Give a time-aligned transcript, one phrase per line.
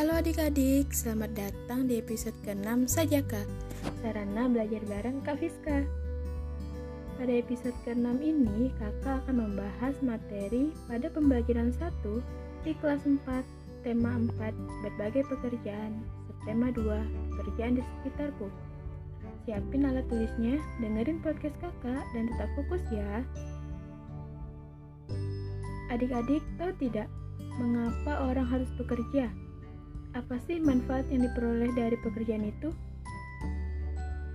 [0.00, 3.44] Halo adik-adik, selamat datang di episode ke-6 Sajaka
[4.00, 5.84] Sarana belajar bareng Kak Fiska.
[7.20, 13.44] Pada episode ke-6 ini, kakak akan membahas materi pada pembelajaran 1 di kelas 4,
[13.84, 14.56] tema 4,
[14.88, 16.00] berbagai pekerjaan,
[16.32, 16.80] subtema 2,
[17.36, 18.48] pekerjaan di sekitarku.
[19.44, 23.20] Siapin alat tulisnya, dengerin podcast kakak, dan tetap fokus ya.
[25.92, 27.12] Adik-adik tahu tidak
[27.60, 29.28] mengapa orang harus bekerja?
[30.10, 32.74] Apa sih manfaat yang diperoleh dari pekerjaan itu?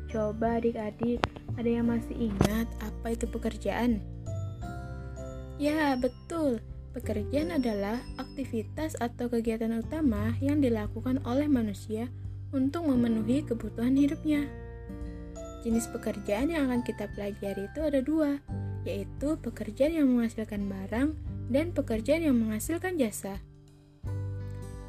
[0.08, 1.20] Coba adik-adik,
[1.60, 4.00] ada yang masih ingat apa itu pekerjaan?
[5.60, 6.64] Ya, betul.
[6.96, 12.08] Pekerjaan adalah aktivitas atau kegiatan utama yang dilakukan oleh manusia
[12.56, 14.48] untuk memenuhi kebutuhan hidupnya.
[15.68, 18.40] Jenis pekerjaan yang akan kita pelajari itu ada dua,
[18.88, 21.10] yaitu pekerjaan yang menghasilkan barang
[21.52, 23.44] dan pekerjaan yang menghasilkan jasa.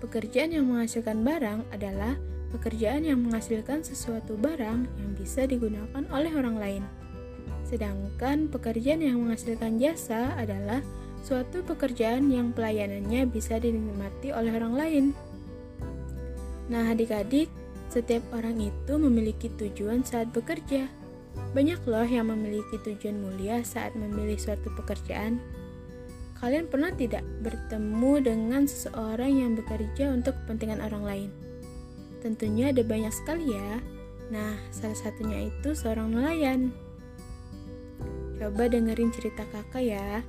[0.07, 2.15] Pekerjaan yang menghasilkan barang adalah
[2.55, 6.83] pekerjaan yang menghasilkan sesuatu barang yang bisa digunakan oleh orang lain.
[7.67, 10.79] Sedangkan pekerjaan yang menghasilkan jasa adalah
[11.27, 15.05] suatu pekerjaan yang pelayanannya bisa dinikmati oleh orang lain.
[16.71, 17.51] Nah, adik-adik,
[17.91, 20.87] setiap orang itu memiliki tujuan saat bekerja.
[21.51, 25.43] Banyak loh yang memiliki tujuan mulia saat memilih suatu pekerjaan.
[26.37, 31.31] Kalian pernah tidak bertemu dengan seseorang yang bekerja untuk kepentingan orang lain?
[32.21, 33.81] Tentunya ada banyak sekali ya.
[34.29, 36.75] Nah, salah satunya itu seorang nelayan.
[38.37, 40.21] Coba dengerin cerita kakak ya.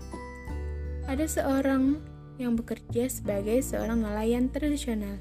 [1.11, 1.99] Ada seorang
[2.39, 5.19] yang bekerja sebagai seorang nelayan tradisional.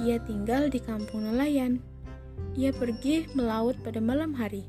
[0.00, 1.82] Ia tinggal di kampung nelayan.
[2.56, 4.64] Ia pergi melaut pada malam hari.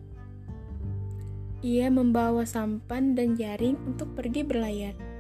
[1.62, 5.11] Ia membawa sampan dan jaring untuk pergi berlayar.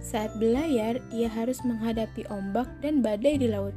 [0.00, 3.76] Saat berlayar, ia harus menghadapi ombak dan badai di laut.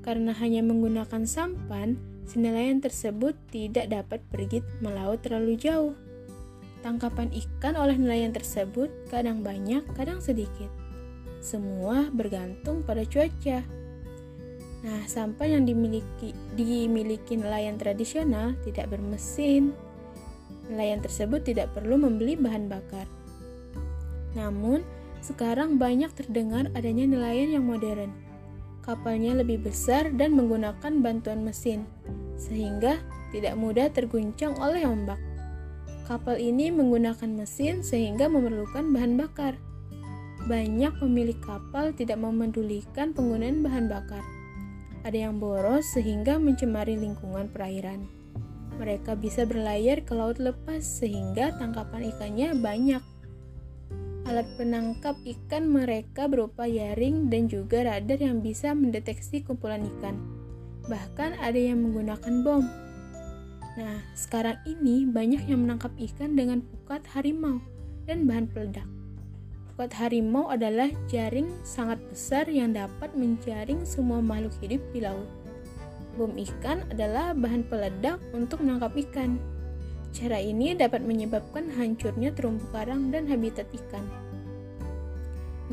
[0.00, 5.92] Karena hanya menggunakan sampan, si nelayan tersebut tidak dapat pergi melaut terlalu jauh.
[6.80, 10.68] Tangkapan ikan oleh nelayan tersebut kadang banyak, kadang sedikit.
[11.44, 13.64] Semua bergantung pada cuaca.
[14.84, 19.72] Nah, sampan yang dimiliki dimiliki nelayan tradisional tidak bermesin.
[20.68, 23.08] Nelayan tersebut tidak perlu membeli bahan bakar.
[24.36, 24.84] Namun,
[25.24, 28.12] sekarang banyak terdengar adanya nelayan yang modern.
[28.84, 31.88] Kapalnya lebih besar dan menggunakan bantuan mesin,
[32.36, 33.00] sehingga
[33.32, 35.16] tidak mudah terguncang oleh ombak.
[36.04, 39.56] Kapal ini menggunakan mesin sehingga memerlukan bahan bakar.
[40.44, 44.20] Banyak pemilik kapal tidak memedulikan penggunaan bahan bakar.
[45.08, 48.04] Ada yang boros sehingga mencemari lingkungan perairan.
[48.76, 53.13] Mereka bisa berlayar ke laut lepas sehingga tangkapan ikannya banyak
[54.24, 60.16] Alat penangkap ikan mereka berupa jaring dan juga radar yang bisa mendeteksi kumpulan ikan.
[60.88, 62.64] Bahkan ada yang menggunakan bom.
[63.76, 67.60] Nah, sekarang ini banyak yang menangkap ikan dengan pukat harimau
[68.08, 68.88] dan bahan peledak.
[69.74, 75.28] Pukat harimau adalah jaring sangat besar yang dapat menjaring semua makhluk hidup di laut.
[76.14, 79.36] Bom ikan adalah bahan peledak untuk menangkap ikan.
[80.14, 84.06] Cara ini dapat menyebabkan hancurnya terumbu karang dan habitat ikan.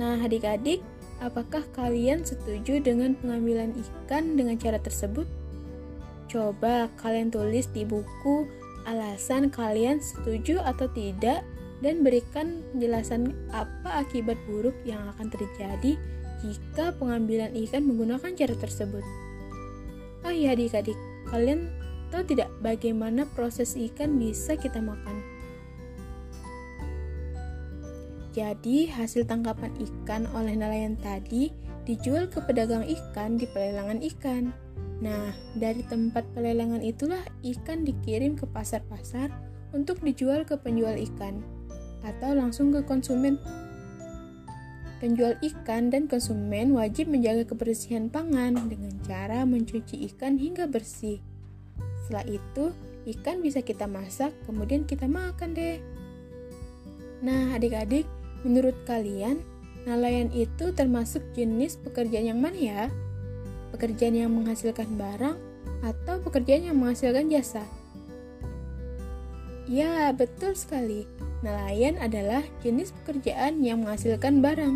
[0.02, 0.81] Nah, adik-adik,
[1.22, 5.29] apakah kalian setuju dengan pengambilan ikan dengan cara tersebut?
[6.25, 8.50] Coba kalian tulis di buku
[8.90, 11.46] alasan kalian setuju atau tidak
[11.85, 16.02] dan berikan penjelasan apa akibat buruk yang akan terjadi
[16.41, 19.06] jika pengambilan ikan menggunakan cara tersebut.
[20.25, 20.97] Oh iya adik-adik,
[21.29, 21.69] kalian
[22.11, 25.23] Tahu tidak bagaimana proses ikan bisa kita makan?
[28.31, 31.51] Jadi, hasil tangkapan ikan oleh nelayan tadi
[31.83, 34.51] dijual ke pedagang ikan di pelelangan ikan.
[35.03, 39.33] Nah, dari tempat pelelangan itulah ikan dikirim ke pasar-pasar
[39.75, 41.43] untuk dijual ke penjual ikan
[42.05, 43.40] atau langsung ke konsumen.
[45.02, 51.30] Penjual ikan dan konsumen wajib menjaga kebersihan pangan dengan cara mencuci ikan hingga bersih.
[52.11, 52.75] Setelah itu,
[53.08, 55.79] ikan bisa kita masak, kemudian kita makan deh.
[57.23, 58.03] Nah, adik-adik,
[58.43, 59.40] menurut kalian,
[59.87, 62.84] nelayan itu termasuk jenis pekerjaan yang mana ya?
[63.72, 65.40] Pekerjaan yang menghasilkan barang
[65.87, 67.63] atau pekerjaan yang menghasilkan jasa?
[69.72, 71.07] Ya, betul sekali.
[71.47, 74.75] Nelayan adalah jenis pekerjaan yang menghasilkan barang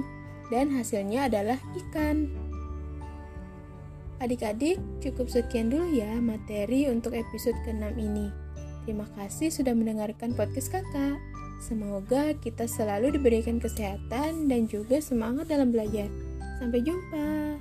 [0.55, 2.31] dan hasilnya adalah ikan.
[4.23, 8.31] Adik-adik, cukup sekian dulu ya materi untuk episode ke-6 ini.
[8.87, 11.19] Terima kasih sudah mendengarkan podcast kakak.
[11.59, 16.07] Semoga kita selalu diberikan kesehatan dan juga semangat dalam belajar.
[16.61, 17.59] Sampai jumpa.